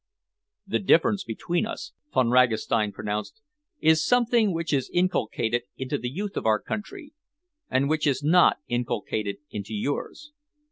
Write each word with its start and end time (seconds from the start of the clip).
"The 0.65 0.79
difference 0.79 1.23
between 1.23 1.67
us," 1.67 1.93
Von 2.11 2.31
Ragastein 2.31 2.91
pronounced, 2.91 3.39
"is 3.81 4.03
something 4.03 4.51
which 4.51 4.73
is 4.73 4.89
inculcated 4.91 5.65
into 5.77 5.99
the 5.99 6.09
youth 6.09 6.35
of 6.35 6.47
our 6.47 6.59
country 6.59 7.13
and 7.69 7.87
which 7.87 8.07
is 8.07 8.23
not 8.23 8.57
inculcated 8.67 9.37
into 9.51 9.75
yours. 9.75 10.31